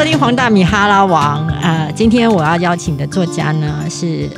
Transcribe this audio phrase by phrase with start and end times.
[0.00, 1.46] 收听黄大米哈拉王。
[1.48, 4.30] 呃，今天我要邀请的作家呢是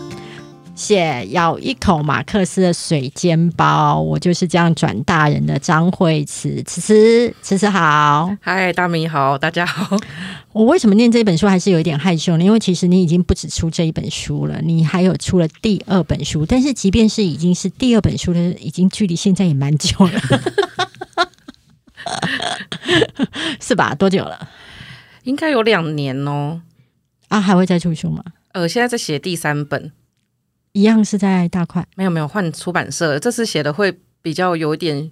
[0.75, 8.37] 写咬一口马克思的水煎包，我就是这样转大人的张惠慈，慈慈慈慈好。
[8.41, 9.97] 嗨，大米好，大家好。
[10.53, 12.43] 我为什么念这本书还是有一点害羞呢？
[12.43, 16.45] 因为其实你已经不止出这一本书了，你还有出了第二本书。
[16.45, 20.21] 但是即便是已经是第二本书的，已经距离现在也蛮久了，
[23.63, 23.95] 是吧？
[23.95, 24.49] 多久了？
[25.25, 26.63] 应该有两年哦。
[27.29, 28.23] 啊，还会再出书吗？
[28.53, 29.91] 呃，现在在写第三本，
[30.73, 31.87] 一样是在大块。
[31.97, 35.11] 没有没有换出版社，这次写的会比较有点。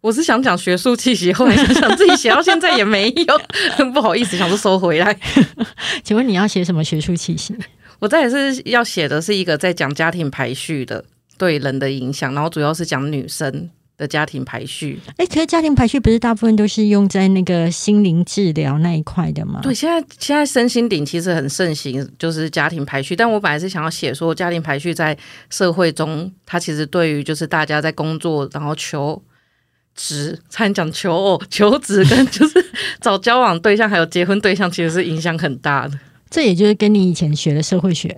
[0.00, 5.18] 我是想讲学术气息，后来想想自己写到现在也没有， 不好意思，想说收回来。
[6.04, 7.56] 请问你要写什么学术气息？
[8.00, 11.02] 我这也是要写的是一个在讲家庭排序的
[11.38, 15.00] 对人的影响，然后主要是讲女生的家庭排序。
[15.16, 19.60] 哎，可是家庭排序不是大部分都是用在那个心灵治疗那一块的吗？
[19.62, 23.14] 对，现在现在身心顶其实很盛行，就是家庭排序。
[23.14, 25.16] 但我本来是想要写说家庭排序在
[25.50, 29.22] 社会中，它其实对于就是大家在工作然后求。
[29.96, 32.66] 职，参讲求偶、求职 跟就是
[33.00, 35.96] 找交往对象，还有结婚对象，其实是影响很大的。
[36.28, 38.12] 这也就是跟你以前学的社会学，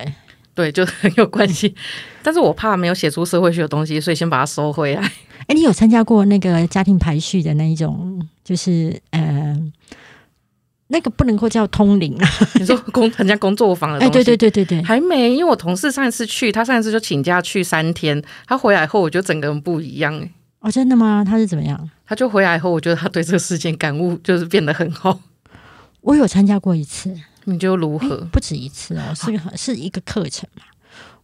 [0.55, 1.75] 对，就很有关系。
[2.23, 5.11] 但是我怕没有写出社会学的东西，所以先把它收回来。
[5.47, 9.57] 哎，你有参加过那个家庭排序的那一种，就是呃，
[10.87, 12.27] 那个不能够叫通灵啊？
[12.59, 13.99] 你说工参加工作坊的？
[13.99, 20.29] 哎，对对对对对，还没，因为我同事上一次去，他上一次就请假去三天，他回来后，我觉得整个人不一样哎。
[20.59, 21.23] 哦，真的吗？
[21.25, 21.89] 他是怎么样？
[22.05, 25.19] 他就回来以后，我觉得他对这个事件感悟就是变得很好。
[26.01, 28.27] 我有参加过一次，你觉得如何？
[28.31, 30.63] 不止一次哦，是个是一个课程嘛。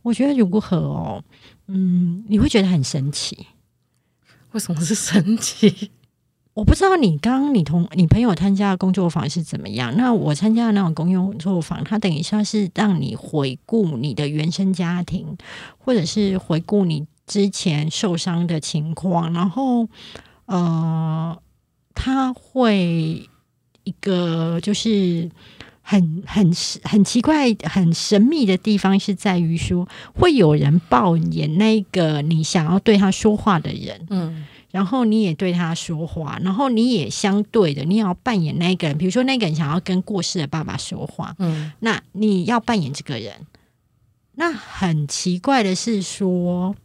[0.02, 1.24] 我觉得如何哦，
[1.68, 3.48] 嗯，你会觉得很神奇。
[4.54, 5.92] 为什么是神奇？
[6.56, 9.96] 我不知道你刚你同你朋友参加的工作坊是怎么样。
[9.98, 15.38] 那我参加的那种公用工作坊，它等于像是让你回顾你的原生家庭，
[15.78, 17.06] 或者是回顾你。
[17.26, 19.88] 之前受伤的情况，然后
[20.46, 21.42] 呃，
[21.96, 23.30] 他会
[23.86, 25.32] 一个就是
[25.86, 26.52] 很很
[26.84, 43.34] 很奇怪、很神秘的地方是在于说，会有人扮演那个你想要对他说话的人，嗯，然后你也对他说话，然后你也相对的，你要扮演那个人，比如说那个人想要跟过世的爸爸说话，嗯，那你要扮演这个人。
[44.36, 46.76] 那很奇怪的是说。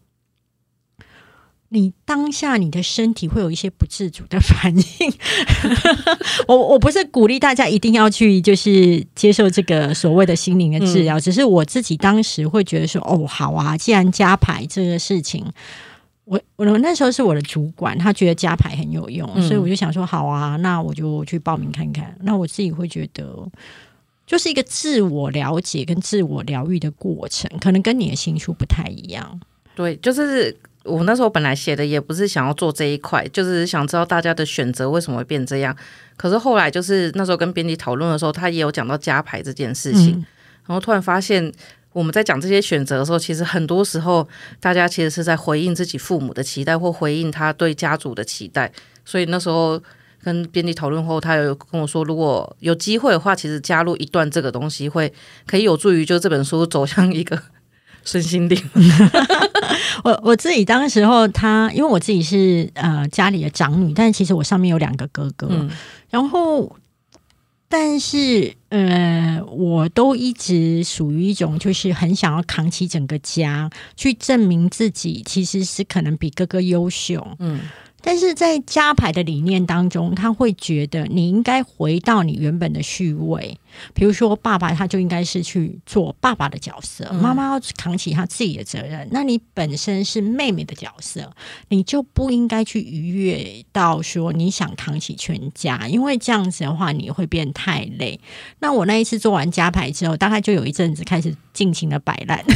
[1.71, 5.13] 你当下你的身体会有一些不自主的反应，
[6.49, 15.45] 我我不是鼓励大家一定要去就是接受这个所谓的心灵的治疗，只是我自己当时会觉得说，哦，好啊，既然加牌这个事情，
[16.25, 22.17] 我我那时候是我的主管，他觉得加牌很有用，所以我就想说，好啊，那我就去报名看看。
[22.23, 23.47] 那我自己会觉得，
[24.27, 29.39] 就是一个自我了解跟自我疗愈的过程，可能跟你的心术不太一样。
[29.75, 30.57] 对，就是。
[30.89, 35.77] 我那时候本来写的也不是想要做这一块，就是想知道大家的选择为什么会变这样。
[36.17, 40.25] 可是后来就是那时候跟编辑讨论的时候，他也有讲到加牌这件事情，
[40.67, 41.53] 然后突然发现
[41.93, 44.27] 我们在讲这些选择的时候，其实很多时候
[44.59, 48.73] 大家其实是在回应自己父母的期待，或回应他对家族的期待。
[49.05, 49.81] 所以那时候
[50.23, 55.13] 跟编辑讨论后，他有跟我说，如果有机会的话，其实加入一段这个东西，会
[55.47, 57.41] 可以有助于就这本书走向一个。
[58.09, 58.59] 身心灵，
[60.03, 65.69] 我我自己当时候，他因为我自己是呃家里的长女，但是其实我上面有两个哥哥，
[66.09, 66.75] 然后
[67.69, 77.61] 但是呃，我都一直属于一种就是很想要扛起整个家，去证明自己其实是可能比哥哥优秀，嗯。
[78.01, 83.59] 但是在家牌的理念当中，他会觉得你应该回到你原本的序位，
[83.95, 89.09] 比如说爸爸他就应该是去做爸爸的角色，妈妈要扛起他自己的责任。
[89.11, 91.33] 那你本身是妹妹的角色，
[91.69, 98.21] 你就不应该去逾越到说你想扛起全家，因为这样子的话你会变太累。
[98.61, 102.45] 那我那一次做完加牌之后，大概就有一阵子开始尽情的摆烂。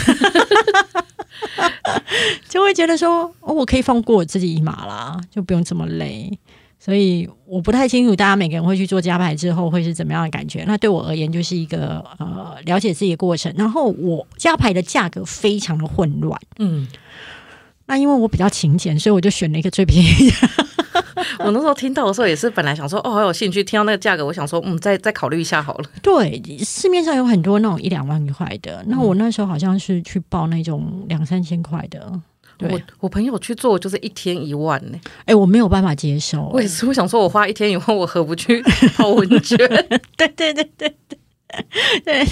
[2.49, 6.39] 就会觉得说，哦，我可以放过我自己一马啦，就不用这么累。
[6.85, 10.65] 所以我不太清楚大家每个人会去做加牌之后会是怎么样的感觉。
[10.67, 13.55] 那对我而言，就是一个呃了解自己的过程。
[13.57, 16.89] 然后我加牌的价格非常的混乱，嗯。
[17.87, 20.49] 那因为我比较勤俭，所以我就选了一个最便宜的。
[21.45, 23.63] 我那时候听到的时候，也是本来想说，哦，好有兴趣。
[23.63, 25.85] 听到那个价格，我想说，嗯，再再考虑一下好了。
[26.03, 32.21] 对，市面上有很多那种一两万块的，那我那时候好像是去报那种两三千块的。
[32.61, 36.49] 我我朋友去做就是一天一万呢，哎，我没有办法接受。
[36.53, 38.63] 我也是，我想说，我花一天一万，我何不去
[38.97, 39.57] 泡温泉？
[40.17, 41.19] 对对对对对。
[42.03, 42.27] 对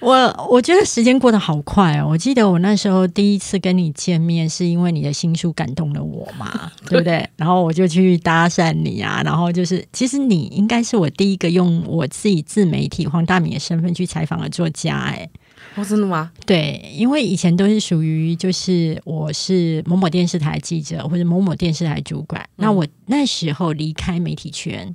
[0.00, 0.14] 我，
[0.50, 2.06] 我觉得时间过得好快哦。
[2.10, 7.26] 我记得我那时候第一次跟你见面，是因为你的新书感动了我嘛， 对不对？
[7.36, 15.26] 然后我就去搭讪你啊，然后就是，其实你应该是我第一个用我自己自媒体黄大米的身份去采访的作家，哎。
[15.76, 16.32] 哦，真的吗？
[16.44, 24.94] 对，因为以前都是属于就是我是某某电视台记者或者某某电视台主管，那我那时候离开媒体圈，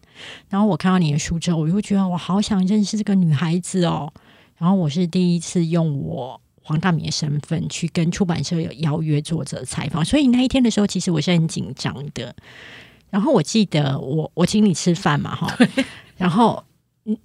[0.49, 4.11] 然后我看到你的书之后，我就觉得我好想认识这个女孩子哦。
[4.57, 12.35] 然后我是第一次用我黄大明的身份去跟出版社有邀约作者采访，所以那一天的时候，其实我是很紧张的。
[13.09, 15.57] 然后我记得我我请你吃饭嘛，哈，
[16.17, 16.61] 然后。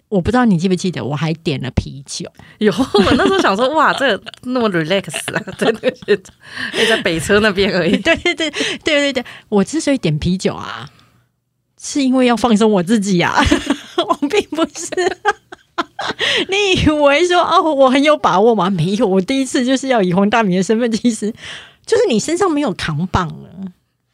[0.09, 2.31] 我不知道你记不记得，我还点了啤酒。
[2.59, 7.97] 有， 我那时候想说，哇，这那么 relax 啊，真的是在北车那边而已。
[7.97, 10.91] 对对对对对对，我之所以点啤酒啊，
[11.81, 13.35] 是因为要放松我自己啊，
[14.07, 14.91] 我并不是。
[16.51, 18.69] 你以为说哦，我很有把握吗？
[18.69, 21.33] 没有，我第一次就是要以黄大明的身份，其实
[21.87, 23.49] 就是你身上没有扛棒了。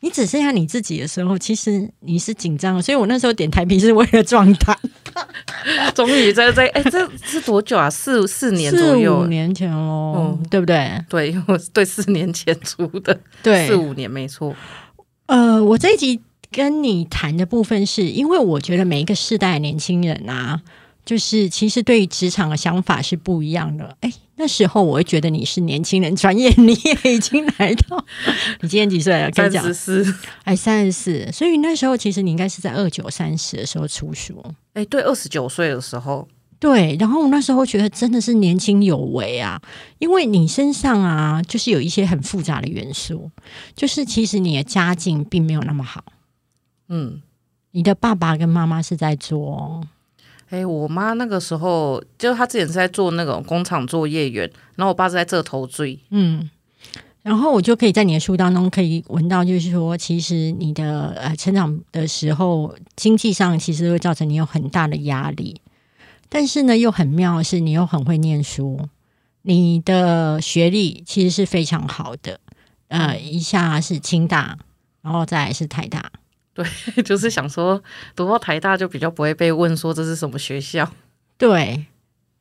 [0.01, 4.79] 你只剩下你自己的时候，其实你是紧张的，所以我那时候点台啤是为了壮胆。
[5.95, 7.89] 终于在在哎，这是多久啊？
[7.91, 10.91] 四四年左右，五年前哦，对不对？
[11.09, 14.55] 对，因 为对四年前出的，对，四五年没错。
[15.27, 16.21] 呃，我这一集
[16.51, 20.61] 跟你谈的部分，是因为我觉得每一个世代年轻人啊。
[21.07, 23.97] 就是其实对于职场的想法是不一样的。
[24.01, 28.05] 哎，那时候我会觉得你是年轻人，转眼你也已经来到。
[28.61, 29.31] 你今年几岁了？
[29.31, 30.15] 三十四。
[30.43, 31.31] 哎，三十四。
[31.33, 34.45] 所以那时候其实你应该是在二九三十的时候出书。
[34.75, 36.29] 哎，对，二十九岁的时候。
[36.59, 39.61] 对，然后那时候觉得真的是年轻有为啊，
[39.99, 43.31] 因为你身上啊，就是有一些很复杂的元素，
[43.77, 46.03] 就是其实你的家境并没有那么好。
[46.89, 47.21] 嗯，
[47.73, 49.87] 你的爸爸跟妈妈是在做。
[50.49, 55.99] 哎，我妈那个时候就是她之前是在做那种工厂作业员，然后我爸是在这头追。
[56.11, 56.49] 嗯，
[57.23, 65.61] 然后我就可以在你的书当中可以闻到，就是说，其实你的呃成长的时候，经济上其实会造成你有很大的压力，
[66.29, 68.89] 但是呢，又很妙的是，你又很会念书，
[69.43, 72.39] 你的学历其实是非常好的，
[72.87, 74.57] 呃，一下是清大，
[75.03, 76.13] 然后再是台大。
[76.57, 76.65] 对，
[77.05, 77.83] 就是想说
[78.17, 80.91] 读到台大就比较不会被问说这是什么学校。
[81.37, 81.85] 对，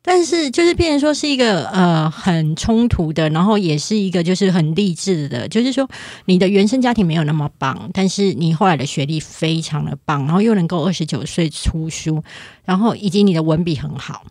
[0.02, 5.90] 但是就是变成说是一个呃很冲突的，然后也是一个就是很励志的，就是说
[6.26, 12.24] 你的原生家庭没有那么棒，但是你后来的学历非常的棒，然后又能够二十九岁出书，
[12.64, 14.24] 然后以及你的文笔很好，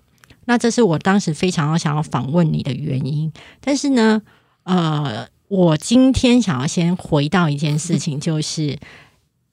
[0.46, 3.30] 那这是我当时非常想要访问你的原因。
[3.60, 4.22] 但是呢，
[4.62, 8.78] 呃，我今天想要先回到一件事情，就是。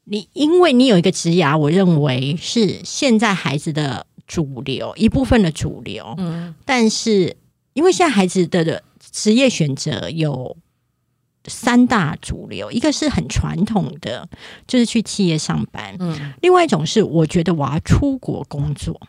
[0.05, 6.15] 你因为你有一个职涯，我认为是现在孩子的主流一部分的主流。
[6.17, 7.37] 嗯，但是
[7.73, 10.57] 因为现在孩子的职业选择有
[11.45, 14.27] 三大主流，一个是很传统的，
[14.67, 15.95] 就是去企业上班。
[15.99, 18.99] 嗯，另外一种是我觉得我要出国工作，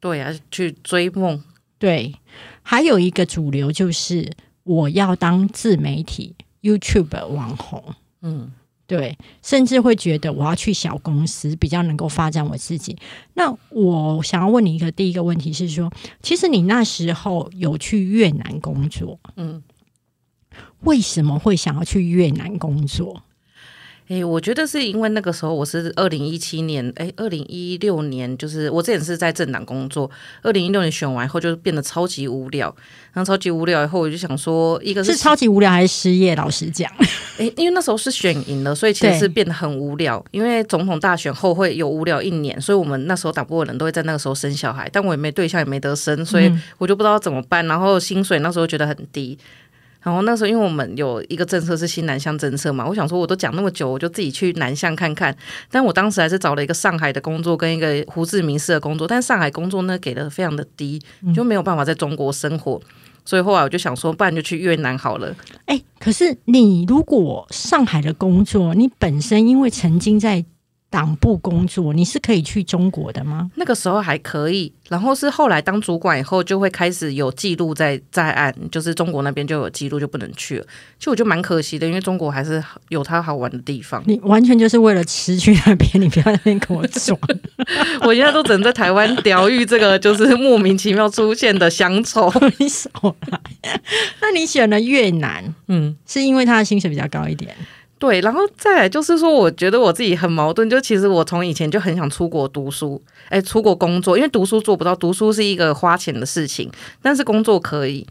[0.00, 1.42] 对啊，去追梦。
[1.78, 2.14] 对，
[2.62, 4.30] 还有一个主流就是
[4.64, 7.82] 我要当自媒体 YouTube 网红。
[8.22, 8.52] 嗯。
[8.86, 12.96] 对，甚至会觉得我要去小公司比较能够发展我自己。
[13.34, 19.62] 那我想要问你一个第一个问题是说，其实你那时候有去越南工作，嗯，
[20.80, 23.22] 为什么会想要去越南工作？
[24.08, 30.08] 哎，我觉得是因为那个时候我是二零一七年，哎，二零一六年就是我之前是在政党工作，
[30.42, 32.72] 二零一六年选完以后就变得超级无聊，
[33.12, 36.36] 然后超级无聊以后我就想说，一个是超级无聊还是失业？
[36.36, 36.88] 老实讲，
[37.38, 40.24] 哎，因为那时候是选赢了，所以其实是变得很无聊。
[40.30, 46.48] 因为总统大选后会有无聊一年，所以我们那时候党部的人都会在那个时候生小孩，但我也没对象，也没得生，所以
[46.78, 47.66] 我就不知道怎么办。
[47.66, 49.36] 然后薪水那时候觉得很低。
[50.06, 55.36] 然后那时候，因为我们有一个政策是新南向政策嘛，我想说我都讲那么久，我就自己去南向看看。
[55.68, 61.02] 但我当时还是找了一个上海的工作跟一个胡志明市的工作，但上海工作呢给的非常的低，
[61.34, 62.80] 就没有办法在中国生活。
[63.24, 65.34] 所以后来我就想说，不然就去越南好了。
[65.64, 70.44] 哎，可是你如果上海的工作，你本身因为曾经在
[70.88, 73.50] 党部工作，你是可以去中国的吗？
[73.56, 80.64] 那个时候还可以，然后是后来当主管以后，就会开始有记录在在案，就是中国那边就有记录，就不能去了。
[80.98, 84.02] 其实我觉得蛮可惜的，因为中国还是有它好玩的地方。
[84.06, 87.18] 你完全就是为了吃去那边，你不要那边跟我说。
[88.02, 92.32] 我现在都只能在台湾疗愈这个就是莫名其妙出现的乡愁。
[92.58, 92.88] 你少
[93.30, 93.40] 来。
[94.22, 97.54] 那你选了越南，嗯，是因为他的薪水比较高一点。
[98.06, 100.70] 对，然后再来就是说，我觉得我自己很矛盾。
[100.70, 106.70] 就其实我从以前就很想出国读书，哎，出国工作，因为读书做不到，读书是一个花钱的事情，
[107.02, 108.06] 但是工作可以，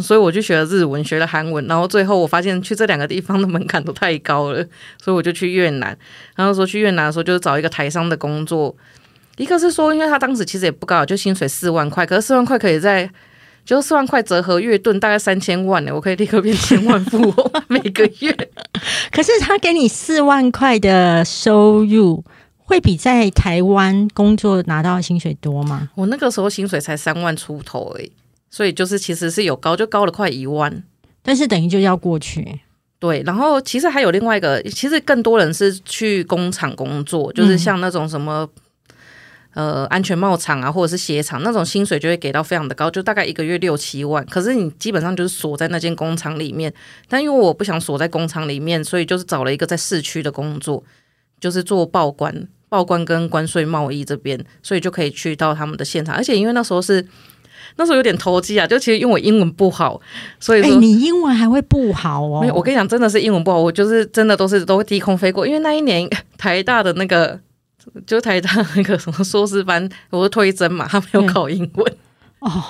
[0.00, 4.64] 所以我就学了日文，学了韩文，然后最后我发现去这两个地方的门槛都太高了，
[4.98, 5.94] 所以我就去越南。
[6.36, 8.74] 然后说去越南的时候，就是找一个台商的工作，
[9.36, 13.10] 一个是说，因为他当时其实也不高，就薪水四万块，可是四万块可以在。
[13.64, 17.34] 就四万块折合月盾大概三千万呢，我可以立刻变千万富翁
[17.68, 18.36] 每个月。
[19.10, 22.22] 可是他给你四万块的收入，
[22.58, 25.88] 会比在台湾工作拿到薪水多吗？
[25.94, 28.12] 我那个时候薪水才三万出头诶，
[28.50, 30.82] 所以就是其实是有高，就高了快一万。
[31.22, 32.60] 但是等于就要过去。
[32.98, 38.46] 对，然后其实还有另外一个，其实更多人是去工厂工作，就是像那种什么。
[39.54, 44.24] 呃，安全帽厂啊，或者是鞋厂那种薪水就会给到非常的高，就大概一个月六七万。
[44.26, 46.74] 可是你基本上就是锁在那间工厂里面。
[47.08, 50.82] 但因为我不想锁在工厂里面，所以就是找了一个在市区的工作，
[51.38, 56.16] 就是做报关、报关跟关税贸易这边，所以就可以去到他们的现场。
[56.16, 57.06] 而且因为那时候是
[57.76, 60.00] 那时候有点投机啊，就其实因为我英文不好，
[60.40, 62.44] 所以说你英文还会不好哦。
[62.52, 65.46] 我跟你讲，真的是英文不好，我就是真的都是都会低空飞过。
[65.46, 67.38] 因为那一年 台大的那个。
[68.06, 71.96] 就台大那个什么硕士班，我是推甄嘛，他没有 考英文
[72.40, 72.62] 哦。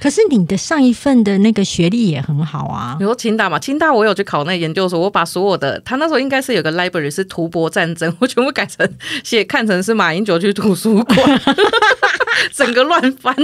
[0.00, 8.88] 可是你的上一份的那个学历也很好啊，比如说清大嘛，清大我有去考那研究所，我把所有的他那时候应该是有个 library 是图博战争，我全部改成
[9.24, 11.40] 写看成是马英九去图书馆，
[12.54, 13.34] 整个乱翻。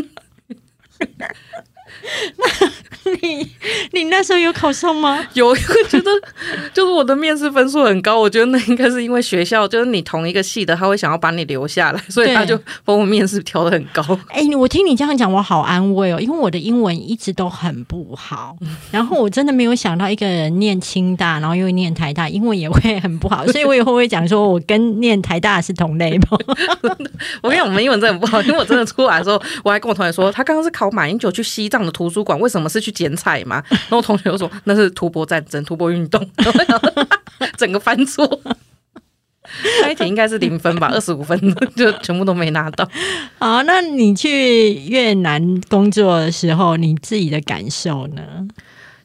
[3.05, 3.49] 那你
[3.93, 5.27] 你那时候有考上吗？
[5.35, 6.11] 有，我觉得
[6.73, 14.03] 就是我的面试分数很高，我觉得那应该是因为学校就是你同一个系的，他会想要把你留下来，所以他就把我面试调的很高。
[14.31, 18.57] 哎，我听你这样讲，我好安慰哦，因为我的英文一直都很不好，
[18.91, 26.39] 然后我真的没有想到一个人念清大，然后又念台大，英文也会很不好，所以我以后会讲说我跟念台大是同类吗？
[27.43, 33.63] 我跟你讲，我们英文真的很不好，因为我真的出来的时候，我还跟我同学说，他刚刚是考马英九去西藏的图书馆，为什么是去剪彩嘛？
[33.71, 36.27] 然后同学就说那是吐蕃战争、吐蕃运动，
[37.57, 38.41] 整个翻错。
[39.83, 41.39] 那一题应该是零分吧， 二十五分
[41.77, 42.89] 就全部都没拿到。
[43.39, 48.23] 好，那你去越南工作的时候，你自己的感受呢？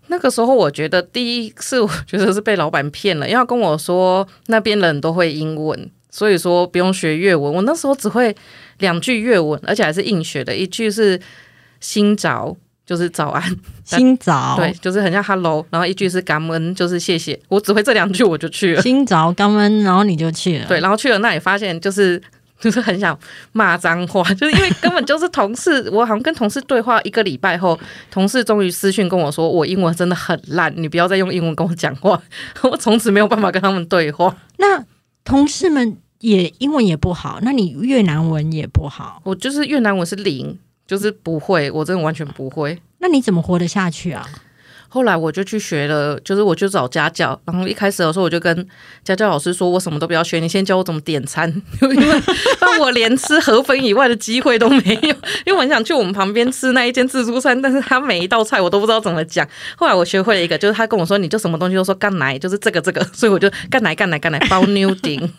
[0.07, 7.55] 那个时候我觉得第一次，我觉得是被老板骗了，因为跟我说那边人都会英文，所以说不用学越文。
[7.55, 8.33] 我那时候只会
[8.77, 11.19] 两句粤文，而且还是硬学的，一句是
[11.81, 12.55] “新早”。
[12.87, 13.43] 就是早安，
[13.83, 17.37] 新早，对，就是很像 hello，然后一句是感恩，就是谢谢。
[17.49, 18.81] 我只会这两句，我就去了。
[18.81, 20.65] 新早感恩，然后你就去了。
[20.69, 22.21] 对，然后去了那里发现，就是
[22.61, 23.19] 就是很想
[23.51, 25.89] 骂脏话，就是因为根本就是同事。
[25.91, 27.77] 我好像跟同事对话一个礼拜后，
[28.09, 32.17] 同事终于私讯跟我说，我英文真的很烂，你不要再用英文跟我讲话。
[32.63, 34.33] 我从此没有办法跟他们对话。
[34.59, 34.81] 那
[35.25, 39.21] 同事们也英文也不好，那你越南文也不好。
[39.25, 40.57] 我就是越南文是零。
[40.87, 42.81] 就是不会，我真的完全不会。
[42.99, 44.27] 那你怎么活得下去啊？
[44.89, 47.39] 后来我就去学了，就是我就找家教。
[47.45, 48.67] 然后一开始的时候，我就跟
[49.03, 51.49] 家教老师说，我什么都不要学，你先教我怎么点餐，
[51.81, 55.09] 因为我连吃河粉以外的机会都没有。
[55.45, 59.47] 因为我很想去我们旁边吃那一间自助餐，但是他每一道菜我都不知道怎么讲。
[59.75, 65.31] 后来我学会了一个，就是他跟我说，你就什么东西都说干奶，就是这个这个， 所以我就干奶干奶干奶包妞丁。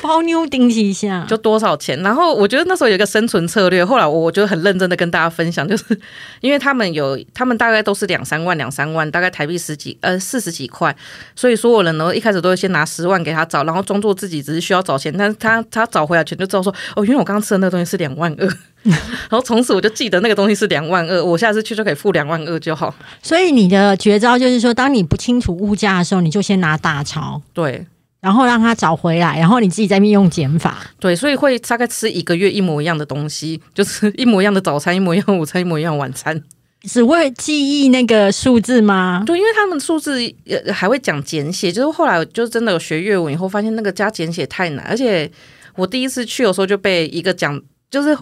[0.00, 2.00] 包妞丁一下就多少钱？
[2.02, 3.84] 然后我觉得那时候有一个生存策略。
[3.84, 5.84] 后来我我觉得很认真的跟大家分享，就是
[6.40, 10.94] 因为他们有，他们大概都是两三万两三万，大概台币十几呃四十几块，
[11.34, 18.46] 所以所有人呢一开始都会先拿十万给他找，然后装作自己只是需要找钱，但是他他找回来钱就知道说哦，因为我刚刚吃的那个东西是两万二，
[18.84, 22.94] 然后从此我就记得那个东西是两万二，我下次去就可以付两万二就好。
[23.22, 27.42] 所以你的绝招就是说，当你不清楚物价的时候，你就先拿大钞。
[27.52, 27.86] 对。
[28.18, 30.78] 然后让他找回来，然后你自己在那用减法。
[30.98, 36.42] 对，所以会大概吃一个月一模一样的东西，就是一模一样的早餐，一模一样午餐，一模一样晚餐。
[36.86, 39.22] 只会记忆那个数字吗？
[39.26, 40.18] 对，因为他们数字
[40.72, 41.70] 还会讲简写。
[41.70, 44.86] 就是后来就真的有学粤文以后，发现那个加简写太难。
[44.86, 45.30] 而且
[45.74, 48.16] 我第一次去的时候就被一个讲就是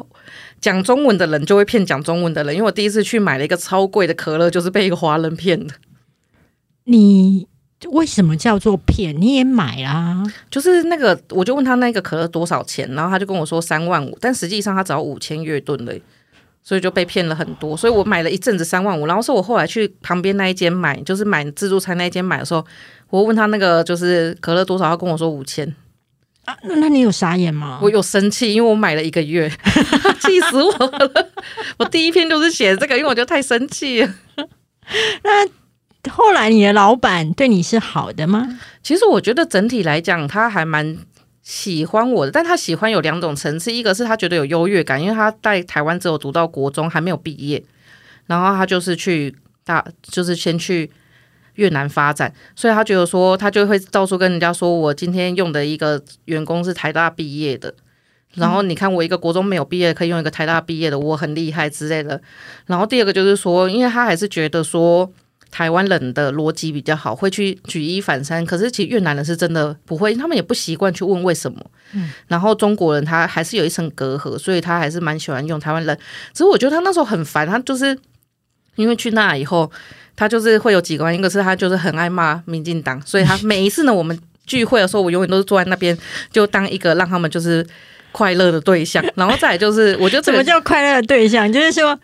[0.61, 2.54] 讲中文的人就会骗讲中文的人。
[2.54, 5.75] 因为我第一次去买了一个超贵的可乐，就是被一个华人骗的。
[6.85, 7.47] 你。
[7.90, 9.14] 为什么叫做骗？
[9.21, 16.00] 你也买啊，就是那个，我就问他那个可乐多少钱，然后他就跟我说三万五，但实际上他只要五千月盾嘞，
[16.64, 17.76] 所以就被骗了很多。
[17.76, 22.66] 所以我买了一阵子三万五，然后是我后来去旁边那一间买，就是买自助餐那一间买的时候，
[23.11, 25.73] 我问他那个就是可乐多少，他跟我说五千
[26.47, 26.56] 啊。
[26.64, 27.78] 那那你有傻眼吗？
[27.85, 29.49] 我有生气，因为我买了一个月，
[30.21, 31.30] 气死我了。
[31.76, 34.14] 我第一篇就是写这个，因为我觉得太生气了。
[35.23, 35.49] 那。
[36.11, 38.61] 后来你的老板对你是好的吗？
[38.83, 40.99] 其实我觉得整体来讲，他还蛮
[41.44, 42.32] 喜欢我的。
[42.32, 47.62] 但他喜欢有两种层次，一个是他觉得有优越感，因为他在台湾只有读到国中，还没有毕业。
[48.26, 50.90] 然后他就是去大，就是先去
[51.54, 57.72] 越南发展，所以他觉得说，他就会到处跟人家说，我今天用的一个员工是台大毕业的。
[58.32, 62.20] 然后你看，我一个国中没有毕业，可以用一个台大毕业的，我很厉害之类的。
[62.66, 65.12] 然后第二个就是说，因为他还是觉得说。
[65.54, 68.44] 台湾人的逻辑比较好，会去举一反三。
[68.44, 71.64] 可是其实越南人是真的不会，他们也不习惯去问为什么。
[71.92, 75.96] 嗯，然后中国人他还是有一层隔阂，所以他还是蛮喜欢用台湾人。
[76.32, 77.96] 只是我觉得他那时候很烦，他就是
[78.75, 79.70] 因为去那以后，
[80.16, 85.96] 他就是会有几个，一个是他就是很爱骂民进党，所以他每一次呢，我们聚会的时候，我永远都是坐在那边，
[86.32, 87.64] 就当一个让他们就是
[88.11, 89.04] 快乐的对象。
[89.14, 91.96] 然后再就是，我觉得怎么叫快乐的对象，就是说。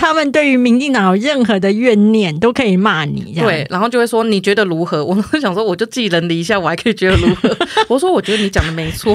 [0.00, 5.04] 他们对于民进党有任何的怨念，都可以骂你，对，然后就会说你觉得如何？
[5.04, 7.54] 我都想说，我就寄人篱下，我还可以觉得如何？
[7.86, 9.14] 我说我觉得你讲的没错。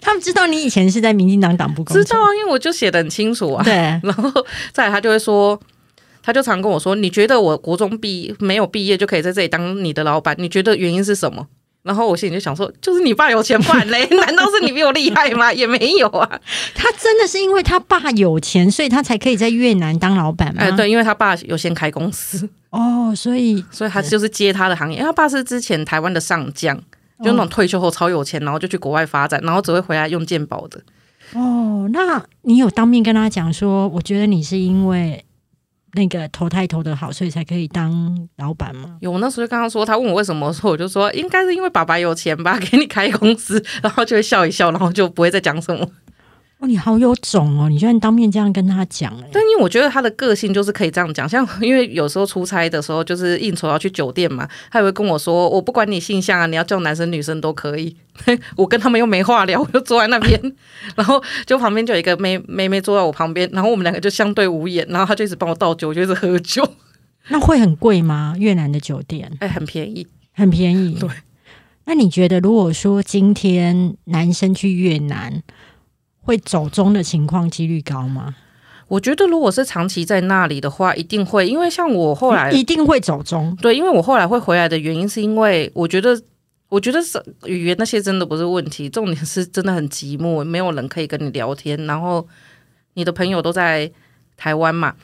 [0.00, 3.62] 他们知道你以前是在民进党党部工作，知道啊，因为我就写的很清楚啊。
[3.62, 4.32] 对，然后
[4.72, 5.60] 再来他就会说，
[6.22, 10.34] 他就常跟我说，你觉得我国中毕没有毕业就可以在这里当你的老板？
[10.38, 11.46] 你觉得原因是什么？
[11.82, 15.50] 然后我心里就想说，就是你爸有钱办嘞， 难道是你比我厉害吗？
[15.52, 16.40] 也没有啊，
[16.74, 20.62] 他真的是因为他爸有钱，所以他才可以在越南当老板吗？
[20.62, 24.98] 哎，对，因为他爸有先开公司哦，所以所以他就是接他的行业。
[24.98, 26.76] 因为他爸是之前台湾的上将，
[27.24, 30.80] 就那种退休后超有钱，然后就去国外发展，然后只会回来用鉴宝的。
[31.32, 35.24] 哦，那你有当面跟他讲说，我觉得你是因为。
[35.92, 38.96] 那个投胎投的好，所以才可以当老板吗？
[39.00, 45.86] 有，我那时候就跟他说，他问我为什么，说我就说应该是因为爸爸有钱吧，给你开工资，然后就会笑一笑，然后就不会再讲什么。
[46.60, 47.70] 哦，你好有种哦！
[47.70, 49.28] 你居然当面这样跟他讲哎！
[49.32, 57.96] 但因为我觉得他的个性就是可以这样讲，像因为有时候出差的时候，就是应酬要去酒店嘛，他也会跟我说：“我不管你性向啊，你要叫男生女生都可以。”
[58.56, 60.38] 我跟他们又没话聊，我就坐在那边，
[60.96, 66.62] 然后就旁边就有一个妹妹妹坐在我旁边，然后我们两个就相对无言，然后他就一直帮我倒酒，我就一直喝酒。
[67.28, 68.34] 那会很贵吗？
[68.38, 69.32] 越南的酒店？
[69.40, 70.98] 哎，很便宜，很便宜。
[71.00, 71.08] 对。
[71.86, 75.42] 那你觉得，如果说今天男生去越南？
[76.22, 78.34] 会走中的情况几率高吗？
[78.88, 81.46] 我觉得如果是长期在那里的话，一定会。
[81.46, 86.20] 因为像我后来一定会走中，对，因为我后来会回来的原因，是因为我觉得，
[86.68, 92.26] 我觉得是语言那些真的不是问题，重点是真的很寂寞，没有人可以跟你聊天，然后
[92.94, 93.88] 你的朋友都在
[94.36, 94.94] 台湾嘛。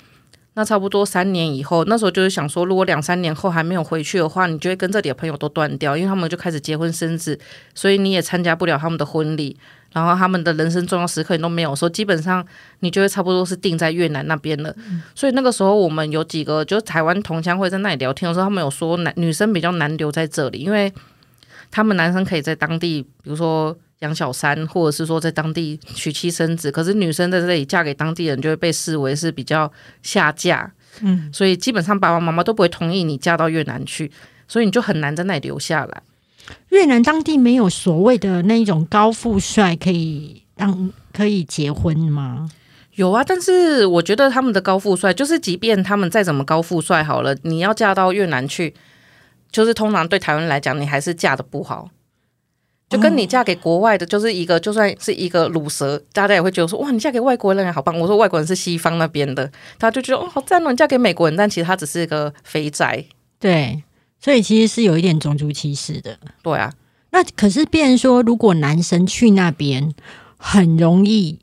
[0.55, 7.39] 那差不多三年以后，那时候就是想说，如果两三年后还没有回去的话，你就会跟这里的朋友都断掉，因为他们就开始结婚生子，
[7.75, 9.57] 所以你也参加不了他们的婚礼。
[9.97, 12.47] 然后他们的人生重要时刻你都没有说，基本上
[12.81, 14.77] 你就会差不多是定在越南那边了。
[15.15, 20.93] 所以那个时候我们有几个就是台湾同乡会在那里聊天的时候，他们有说男女生比较难留在这里，因为
[21.71, 30.71] 他们男生可以在当地，比如说养小三，或者是说在当地娶妻生子，可是女生在这里嫁给当地人就会被视为是比较下嫁。
[31.01, 34.13] 嗯，所以基本上爸爸妈妈都不会同意你嫁到越南去，
[34.47, 36.03] 所以你就很难在那里留下来。
[36.71, 42.49] 越南当地没有所谓的那一种高富帅可以让可以结婚吗？
[42.95, 48.73] 有啊，但是我觉得他们的高富帅，就是即便他们再怎么高富帅好了，你要嫁到越南去，
[49.51, 51.91] 就是通常对台湾来讲，你还是嫁的不好。
[52.89, 57.99] 就跟你嫁给国外的，就是一个就算是一个乳蛇，大家也会觉得说哇，你嫁给外国人好棒。
[57.99, 59.45] 我说外国人是西方那边的，
[59.77, 63.05] 大家就觉得哦好赞哦，你嫁给美国人，但其实他只是一个肥宅。
[63.41, 63.83] 对。
[64.27, 66.75] 所以其实是有一点种族歧视的，对啊。
[67.11, 69.95] 那可是，变成说，如果男生去那边，
[70.37, 71.39] 很容易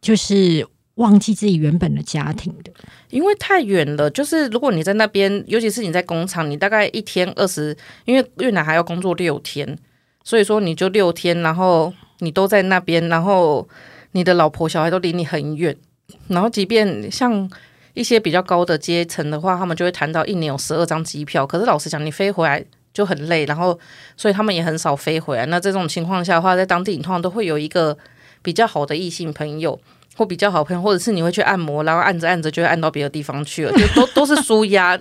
[0.00, 2.72] 就是忘记自己原本的家庭的，
[3.10, 4.10] 因为太远了。
[4.10, 9.78] 就是如果你在那边，尤其是你在工厂，你大概一天二十，因为越南还要工作六天，
[10.24, 13.68] 所以说你就六天，然后你都在那边，然后
[14.10, 15.76] 你的老婆小孩都离你很远，
[16.26, 17.48] 然后即便像。
[17.96, 21.46] 一些比较高的阶层的话，他们就会谈到一年有十二张机票。
[21.46, 23.76] 可是老实讲，你飞回来就很累，然后
[24.18, 25.46] 所以他们也很少飞回来。
[25.46, 27.96] 那这种情况下的话，在当地你通常都会有一个
[28.42, 29.80] 比较好的异性朋友，
[30.14, 35.00] 或比较好朋友，或者是你会去按摩，然后按着按着就会按到别的地方去了，就都 都是舒压。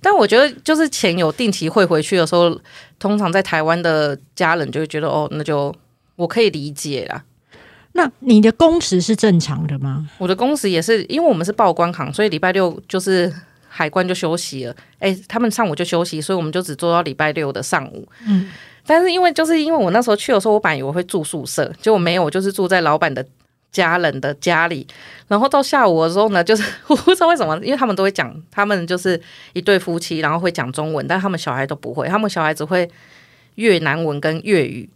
[0.00, 2.58] 但我觉得就是钱有定期汇回去的时候，
[2.98, 5.74] 通常在台湾的家人就会觉得哦，那就
[6.16, 7.22] 我可以理解啦。
[7.96, 10.10] 那你的工时是正常的吗？
[10.18, 13.32] 我的工时也是，因为我们是报关行，所以礼拜六就是
[13.68, 14.74] 海关就休息了。
[14.98, 18.08] 哎，他们上午就休息，所以我们就只做到礼拜六的上午。
[18.26, 18.50] 嗯，
[18.84, 23.24] 但是因为就是因为我那时候去的时候，我本来以为会住宿舍，结果没有，我就是住在老板的
[23.70, 24.84] 家人的家里。
[25.28, 29.20] 然后到下午的时候呢，就是 我不知道为什么，因为他们都会讲，他们就是
[29.52, 32.90] 一对夫妻，然后会讲中文，但他们小孩都不会，他们小孩只会
[33.54, 34.90] 越南文跟粤语，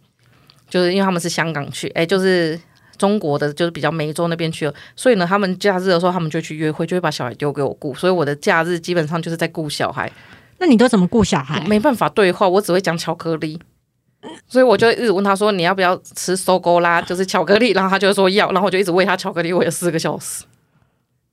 [0.69, 2.59] 就是因为他们是香港去，哎，就是。
[2.99, 10.11] 中国的就是比较梅州那边去了，所以呢，他们假日的时候，他们就去约会，就会把小孩丢给我顾，所以我的假日基本上就是在顾小孩。
[10.59, 11.59] 那你都怎么顾小孩？
[11.67, 13.59] 没办法对话，我只会讲巧克力，
[14.47, 17.01] 所以我就一直问他说：“你要不要吃搜勾啦？
[17.01, 20.43] 就是巧克力。”然后他就说要，然后我就一直喂他巧克力，喂了四个小时。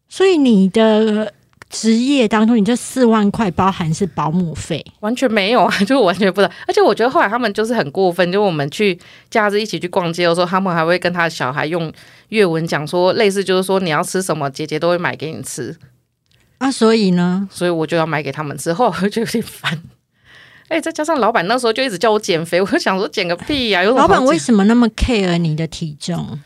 [0.09, 1.33] 所以你的。
[1.68, 4.85] 职业当中，你这四万块包含是保姆费？
[5.00, 6.52] 完全没有啊， 就完全不知道。
[6.66, 8.98] 而且我觉得后来他们就是很过分，就我们去
[9.29, 11.92] 假日一起去逛街的时候，他们还会跟他的小孩用
[12.29, 15.76] 粤文讲说，类似就是说你要吃什么，姐姐都会买给你吃。
[16.59, 18.72] 啊，所以呢，所以我就要买给他们吃。
[18.72, 19.83] 后来我就有点烦。
[20.68, 23.83] 哎，再加上老板那时候就一直叫我减肥，我就想说减个屁呀！
[23.83, 26.40] 老板为什么那么 care 你的体重？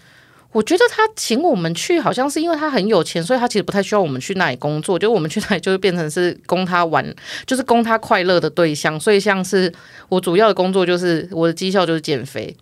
[0.52, 4.98] 我觉得他请我们去，好像是因为他很有钱，所以他其实不太需要我们去那里工作。
[4.98, 7.14] 就我们去那里，就会变成是供他玩，
[7.46, 8.98] 就是供他快乐的对象。
[8.98, 9.72] 所以像是
[10.08, 12.56] 我主要的工作，就是我的绩效就是减肥。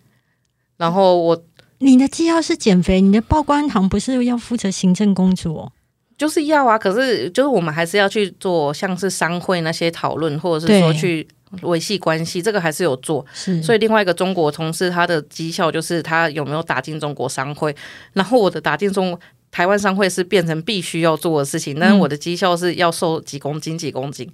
[0.77, 1.43] 然后我，
[1.79, 5.73] 你的绩效是减肥，你的报关行不是要负责行政工作？
[6.15, 11.27] 就是要啊，可是就是我们还是要去做，像是商会那些讨论，或者是说去。
[11.63, 13.61] 维系关系，这个还是有做，是。
[13.63, 17.75] 所以另外一个中国同事，他的绩效就是他有没有打进中国商会。
[18.13, 19.17] 然后我的打进中
[19.51, 24.31] 台湾商会是变成必须要做的事情，但是我的绩效是要瘦几公斤几公斤。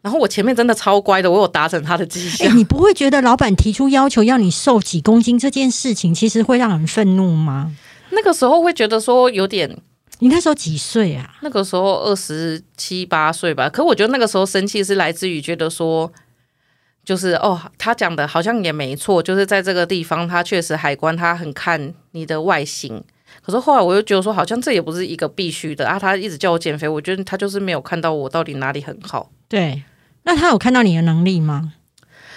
[0.00, 2.52] 然后我前面真的超乖的，我有达成他的绩效。
[2.54, 7.72] 你不会觉得老板提出要求要你瘦几公斤这件事情，其实会让人愤怒吗？
[8.10, 9.78] 那个时候会觉得说有点。
[10.18, 11.36] 你那时候几岁啊？
[11.42, 13.68] 那个时候二十七八岁吧。
[13.68, 16.12] 可我觉得那个时候生气是来自于觉得说。
[17.04, 23.02] 就是哦，他讲的好像也没错，就是在这个地方，他确实海关他很看你的外形。
[23.42, 25.98] 可是后来我又觉得说，好像这也不是一个必须的啊。
[25.98, 29.30] 他一直叫我减肥，我觉得他就是没有看到我到底哪里很好。
[29.48, 29.82] 对，
[30.22, 31.72] 那他有看到你的能力吗？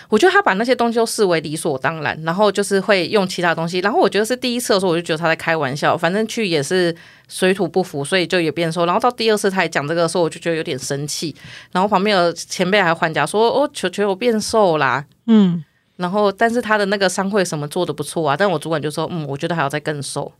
[0.09, 3.79] 我觉得他把那些东西都视为理所当然，然后就是会用其他东西。
[3.79, 5.97] 然后我觉得是第一次的时候，我就觉得他在开玩笑。
[5.97, 6.95] 反正去也是
[7.27, 8.85] 水土不服，所以就也变瘦。
[8.85, 11.35] 然后到第二次他也讲这个时候，我就觉得有点生气。
[11.71, 15.63] 然后旁边的前辈还还价说：“哦，球球我变瘦啦。”嗯，
[15.97, 18.37] 然后但是他的那个商会什么做的不错啊。
[18.37, 20.31] 但我主管就说：“嗯，我觉得还要再更瘦。”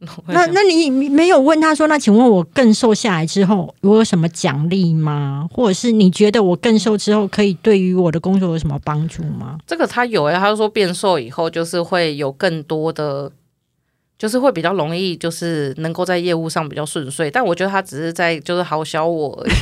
[0.28, 5.48] 那那你没有问他说，那请问我更瘦下来之后，我有什么奖励吗？
[5.50, 9.56] 或者是你觉得我更瘦之后，可以对于我的工作有什么帮助吗？
[9.66, 13.32] 这个他有哎，他说变瘦以后就是会有更多的，
[14.18, 17.30] 就是会比较容易，就是能够在业务上比较顺遂。
[17.30, 19.52] 但我觉得他只是在就是好小我而已。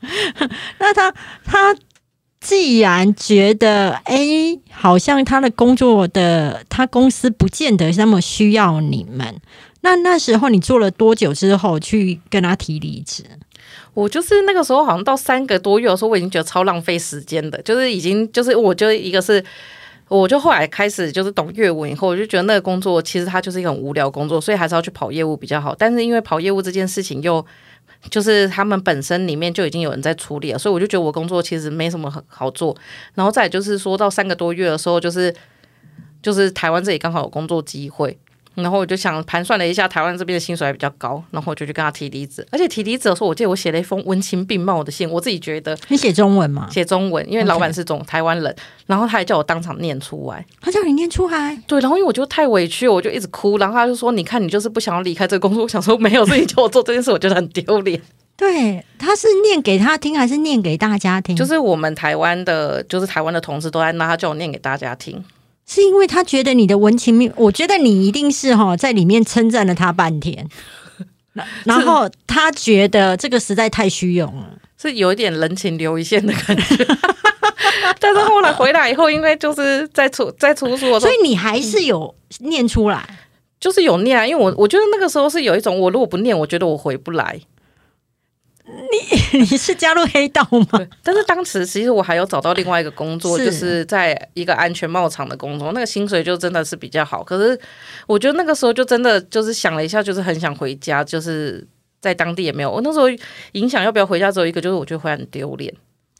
[0.78, 1.12] 那他
[1.44, 1.76] 他。
[2.54, 9.40] 既然觉得哎，好像他的工作的他公司不见得那么需要你们，
[9.80, 13.24] 那那时候你做了多久之后去跟他提离职？
[13.94, 19.42] 我就是那个时候好像到三个多月的时候，我已经觉得超浪费时间的，就是已经就是我就一个是，
[20.08, 25.74] 我就后来开始就是懂粤文以后，我就觉得那个工作其实它就是一个无聊工作，所以还是要去跑业务比较好。
[25.74, 27.44] 但是因为跑业务这件事情又。
[28.10, 32.76] 就是他们本身里面就已经有人在处理了，所以我就觉得我工作其实没什么很好做。
[33.14, 35.34] 然后再就是说到三个多月的时候，就是
[36.20, 38.18] 就是台湾这里刚好有工作机会。
[38.54, 42.46] 然后我就想盘算了一下，台湾这边的薪水还比较高，然后我就去跟他提离职。
[42.50, 46.68] 而且提离职的时候，我记得我写了一封文情并茂的信，我自己觉得你写中文吗？
[46.70, 48.54] 写中文，因为老板是中台湾人，
[48.86, 50.44] 然后他还叫我当场念出来。
[50.60, 51.56] 他叫你念出来？
[51.66, 53.58] 对，然后因为我就太委屈，我就一直哭。
[53.58, 58.00] 然后他就说：“你看，你就是不想要离开这个工作。”我想说没有，是你叫我做这件事，我觉得很丢脸。
[58.36, 61.36] 对，他是念给他听，还是念给大家听？
[61.36, 65.22] 就是我们台湾的，就是台湾的同事都在那，他叫我念给大家听。
[65.72, 70.46] 是因为他觉得你的文情命，我觉得你一定是哈在里面称赞了他半天，
[71.64, 76.86] 然后他觉得这个实在太虚荣了，是有一点人情留一线的感觉。
[77.98, 83.08] 但是后来回来以后，因为就是在出在出书，所以你还是有念出来，
[83.58, 84.26] 就是有念啊。
[84.26, 87.40] 因为我我觉得那个时候是有一种，我如果不念，我觉得我回不来。
[88.72, 90.80] 你 你是加入黑道吗？
[91.02, 97.22] 但是当时其实我还有找到另外一个工作，就是在一个安全帽厂的工作，那个薪水就真的是比较好。
[97.22, 97.58] 可是
[98.06, 101.66] 我觉得那个时候就真的就是想了一下，就是很想回家，就是
[102.00, 102.70] 在当地也没有。
[102.70, 103.06] 我那时候
[103.52, 105.72] 影响要不要回家只有一个，就是我觉得会很丢脸。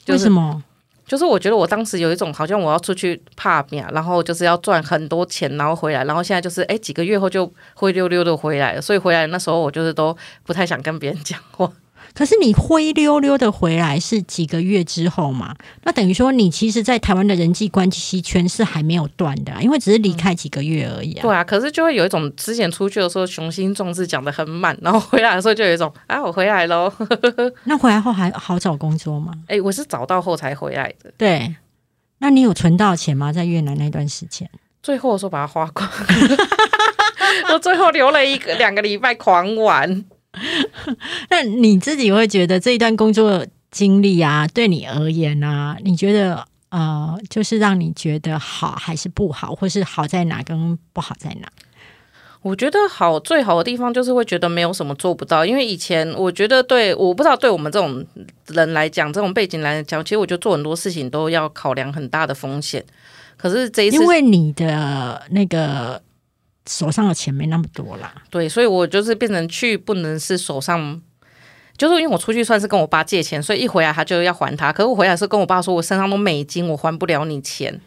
[0.09, 0.63] 为什么？
[1.05, 8.81] 就是我觉得我当时有一种好像我要出去怕面，然后就是要赚很多钱，然后回来，然后现在就是哎几个月后就灰溜溜的回来了。
[8.81, 11.71] 所以回来那时候我就是都不太想跟别人讲话。
[12.15, 15.55] 可是你灰溜溜的回来是几个月之后嘛？
[15.85, 21.23] 那等于说你其实，在台湾的人际关系圈是还没有断的，因为只是离开几个月而已啊。
[21.23, 26.93] 对啊，可是就会有一种之前出去的时候雄心壮志讲的很满，然后回来的时候就有一种啊，我回来喽。
[27.65, 29.33] 那回来后还好找工作吗？
[29.49, 31.13] 哎，我是找到后才回来的。
[31.17, 31.57] 对，
[32.19, 33.33] 那你有存到钱吗？
[33.33, 34.51] 在越南那段时间，
[34.83, 35.89] 最后的时候把它花光，
[37.53, 40.05] 我最后留了一个两个礼拜狂玩。
[41.29, 51.49] 那你自己会觉得这一段工作经历啊，对你而言啊，你觉得呃，就是让你觉得好还是不好，或是好在哪跟不好在哪？
[52.41, 58.05] 我觉得好最好的地方就是会觉得没有什么做不到，因为以前我觉得对，我不知道对我们这种
[58.49, 62.85] 人来讲，这种背景来讲，其实我觉得做很多事情都要考量很大的风险。
[63.37, 66.03] 可是这一次，因为你的那个。
[66.69, 71.01] 手上的钱没那么多啦，对，所以我就是变成去不能是手上，
[71.77, 74.73] 就是因为我出去算是跟我爸借钱，所以一回来他就要还他。
[74.73, 77.81] 可是我回来是跟我爸说，我身上都美金，我还不了你钱。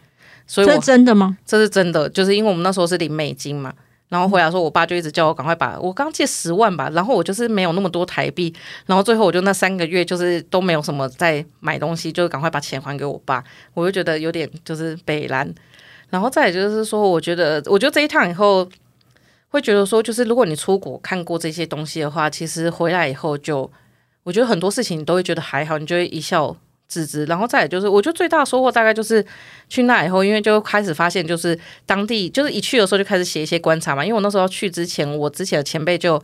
[0.47, 1.37] 所以这是真的吗？
[1.45, 3.73] 这是真的，就是因为我们那时候是领美金嘛。
[4.07, 8.53] 然后回来说，我爸就一直叫我赶快把我刚借十万吧，然后我就是没有那么多台币，
[8.85, 13.43] 然后最后我就那三个月就是都没有什么在买东西，就赶快把钱还给我爸。
[13.73, 15.51] 我就觉得有点就是北蓝。
[16.09, 18.67] 然后再就是说，我觉得，我觉得这一趟以后，
[19.49, 23.69] 会觉得说，就是如果你出国看过这些东西的话，其实回来以后就，
[24.23, 26.55] 我觉得很多事情你都会觉得还好，你就会一笑
[26.87, 27.25] 置之。
[27.25, 29.25] 然后再也就是，我觉得最大的收获大概就是
[29.69, 34.03] 去那以后，因为就开始发现，就是当地就是一去的时候就开始写一些观察嘛。
[34.03, 36.21] 因为我那时候去之前，我之前的前辈就。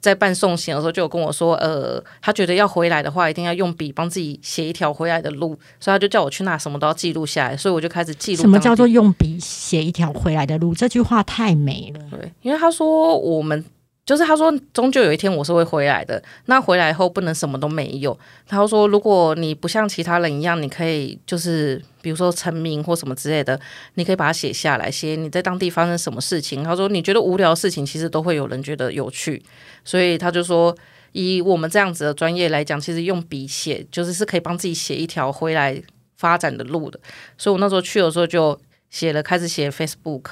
[0.00, 8.40] 在办送行的时候，就有跟我说，呃，他觉得要回来的话，一定要用笔帮自己写一条回来的路，所以他就叫我去那什么都要记录下来，所以我就开始记录。
[8.40, 10.74] 什么叫做用笔写一条回来的路？
[10.74, 12.00] 这句话太美了。
[12.12, 13.62] 对，因为他说我们。
[14.10, 16.20] 就是他说，终究有一天我是会回来的。
[16.46, 18.18] 那回来后不能什么都没有。
[18.44, 23.60] 他说，如果你不像其他人一样，你可以就是比如说成名或什么之类的，
[23.94, 26.64] 你可以把它写下来，写你在当地发生什么事情。
[26.64, 29.40] 他说，你觉得无聊的事情，其实都会有人觉得有趣。
[29.84, 30.76] 所以他就说，
[31.12, 35.80] 以我们这样子的专业来讲，其实用笔写就是是可以帮自己写一条回来
[36.16, 36.98] 发展的路的。
[37.38, 40.24] 所以我那时候去的时候就写了，开始写 Facebook，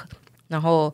[0.49, 0.93] 然后。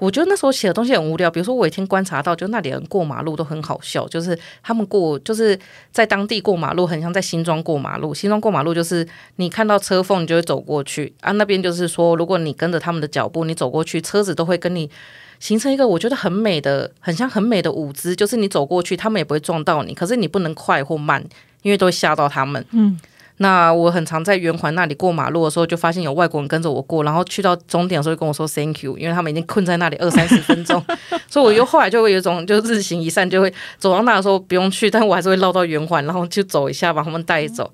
[0.00, 5.58] 我觉得那时候写的东西很无聊，比如说我一天观察到，就那里人过马路都很好笑，就是他们过就是
[5.92, 8.12] 在当地过马路，很像在新庄过马路。
[8.12, 11.30] 新庄过马路就是你看到车缝，你就会走过去啊。
[11.32, 14.90] 那边就是说，如果你跟着他们的脚步，你走过去，车子都会跟你
[15.38, 21.24] 形成一个我觉得很美的、很像很美的舞姿，就是你走过去，他们也不会撞到你，可是你不能快或慢，
[21.62, 22.64] 因为都会吓到他们。
[22.72, 22.98] 嗯。
[23.38, 30.80] 那我很常在圆环那里过马路的时候，就发现有外国人跟着我过，然后去到终点的时候跟我说 “thank you”，因为他们已经困在那里二三十分钟，
[31.28, 37.68] 所以我又后来就会有一种就日行一善，就会走到那的时候不用去，但我还是会绕到圆环，然后就走一下把他们带走。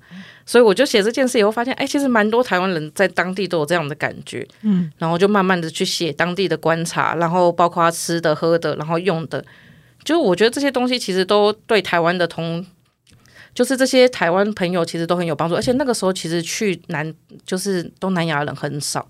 [0.47, 9.45] 所以我就写这件事以后发现，哎，其实蛮多台湾人在当地都有这样的感觉，嗯，然后就慢慢的去写当地的观察，然后包括吃的、喝的，然后用的，
[10.03, 12.65] 就我觉得这些东西其实都对台湾的同。
[13.53, 17.13] 就是这些台湾朋友其实都很有帮助，而且那个时候其实去南
[17.45, 19.07] 就是东南亚人很少。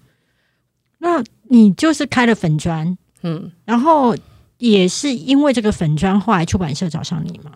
[0.99, 4.15] 那你就是开了粉砖，嗯，然后
[4.57, 7.51] 也是因为这个粉砖，后来出版社找上你吗？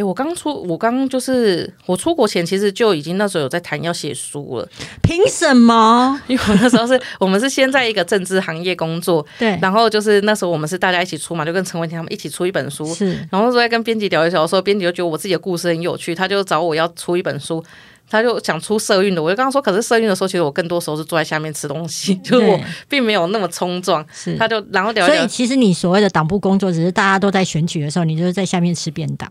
[0.00, 4.66] 哎，我刚出，我刚就是我出国前，其实就已经那时候有在谈要写书了。
[5.02, 6.18] 凭什么？
[6.26, 13.18] 因为我那时候是我们是先在一个政治行业工作，对，然后就是那时候我们是大家一起出嘛，就跟陈文婷他们一起出一本书，是。
[13.30, 17.62] 然后在跟编辑聊一聊的时候，编辑就觉得我自己的故事很有趣，他就找我要出一本书，
[18.08, 19.22] 他就想出社运的。
[19.22, 22.58] 我就刚刚说，可是社运的时候，其实我更多时候是坐在下面吃东西， 就是我
[22.88, 24.04] 并没有那么冲撞。
[24.12, 29.30] 是，他就然后聊，所以其实你所谓的党部工作，只是大家都在选举的时候，你就是在下面吃便当。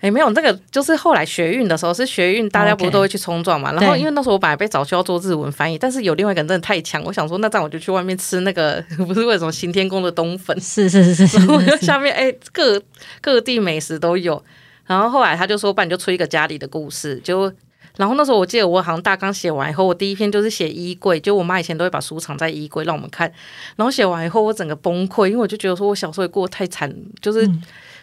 [0.00, 3.70] 哎，没有，那个就是后来学运的时候，是学运，大家不都会去冲撞嘛？
[3.72, 10.58] 然后因为那时候我本来被找去要做日文翻译，但是有另外一个人真的太强，我想说那这样我就去外面吃那个， 不是为什么新天宫的冬粉？
[10.58, 12.82] 是是是是，然后下面哎各
[13.20, 14.42] 各地美食都有。
[14.86, 17.20] 然后后来他就说，不然就出一个家里的故事。
[17.22, 17.52] 就
[17.98, 23.30] 然后那时候我记得我好像大纲写完以后，我第一篇就是写衣柜，就我妈以前都会把书藏在衣柜让我们看。
[23.76, 27.46] 然后写完以后，我整个崩溃，因为我就觉得说我小时候也过得太惨，就是。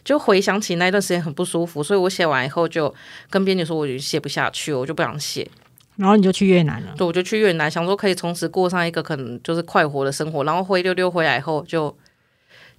[0.08, 2.94] 就回想起那段时间很不舒服，所以我写完以后就
[3.30, 5.46] 跟编辑说，我就写不下去，我就不想写。
[5.98, 6.94] 然后你就去越南了？
[6.98, 10.46] 对，我就去越南，想说可以从此过上一个可能就是快活的生活。
[10.46, 11.94] 然后灰溜溜回来以后，就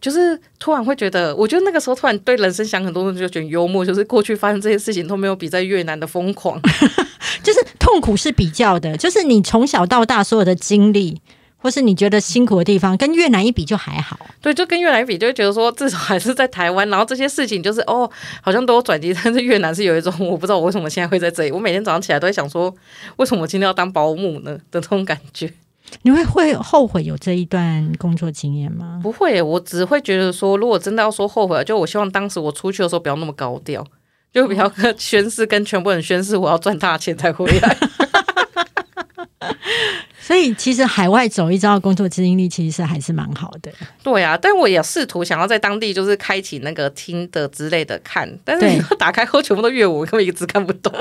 [0.01, 3.85] 就是突然会觉得，我觉得那个时候突然对人生想很多东西，就觉得幽默。
[3.85, 6.59] 就是过去发生这些事情都没有比在越南的疯狂，
[7.45, 11.21] 就是痛苦是比较的，就是你从小到大所有的经历。
[11.61, 14.19] 或是你觉得辛苦的地方，跟越南一比就还好。
[14.41, 16.89] 对，就跟越南一比，就会觉得说至少还是在台湾。
[16.89, 18.09] 然后这些事情就是哦，
[18.41, 19.13] 好像都有转机。
[19.13, 21.51] 但是越南是有一种我不知道我为什么现在会在这里。
[21.51, 22.73] 我每天早上起来都会想说，
[23.17, 24.57] 为什么我今天要当保姆呢？
[24.71, 25.53] 的这种感觉。
[26.03, 29.01] 你会会后悔有这一段工作经验吗？
[29.03, 33.83] 不会，我只会觉得说，如果真的要说后悔，就我希望当时我出去的时候不要那么高调，
[34.33, 37.77] 就比较宣誓跟全部人宣誓我要赚大钱才回来。
[40.29, 43.73] 所以其实海外走一遭工作经历其实是还是蛮好的。
[44.03, 50.93] 对啊，但我也试图想要在当地就是开启那个听的之类的看，但是 打开后全部都粤文，根本一个字看不懂，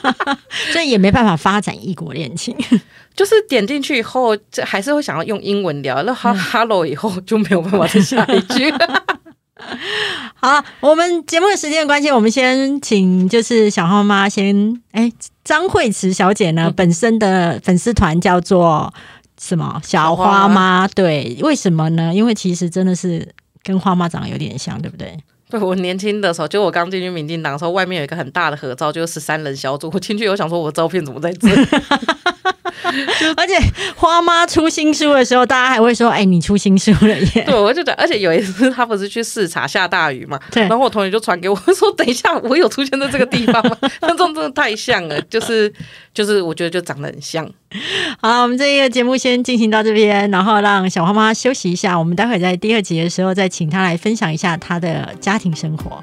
[0.74, 2.54] 所以也没办法发展异国恋情。
[3.16, 8.70] 就是点进去以后，这还是会想要用英文聊，那哈 hello 以后就没有办法再下一句。
[10.36, 15.12] 好，我们节目的时间的关系，我们先请就是小花妈先哎。
[15.46, 18.92] 张惠慈小姐呢，本身的粉丝团叫做
[19.40, 20.88] 什么小花妈？
[20.88, 22.12] 对，为什么呢？
[22.12, 25.16] 因为其实真的是跟花妈长得有点像，对不对？
[25.48, 29.88] 对我年轻的时候，就我刚进去民进党的时候，外面有一个很大的合照，就是十三人小组。
[29.94, 31.48] 我进去，我想说，我照片怎么在这？
[33.36, 33.54] 而且
[33.94, 40.62] 花妈出新书的时候，大家还会说：“哎，你出新书了耶！” 对，我就觉得，而且有一次他不是去视察下大雨嘛，对。
[40.62, 43.76] 然后我同学就传给我说：“等一下，我有出现在这个地方吗？
[44.02, 45.72] 那种真的太像了，就是
[46.14, 47.48] 就是，我觉得就长得很像。”
[48.20, 51.98] 好，我们这一个节目先进行到这边，然后让小花妈休息一下。
[51.98, 56.02] 我们待会在第二集的时候再请她来分享一下她的家庭生活。